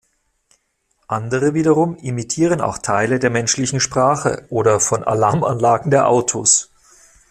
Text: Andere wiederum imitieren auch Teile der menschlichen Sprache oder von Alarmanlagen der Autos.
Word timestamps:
Andere 1.07 1.53
wiederum 1.53 1.95
imitieren 1.95 2.59
auch 2.59 2.79
Teile 2.79 3.19
der 3.19 3.29
menschlichen 3.29 3.79
Sprache 3.79 4.47
oder 4.49 4.79
von 4.79 5.03
Alarmanlagen 5.03 5.91
der 5.91 6.07
Autos. 6.07 6.71